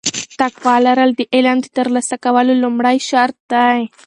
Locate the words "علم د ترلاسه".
1.35-2.15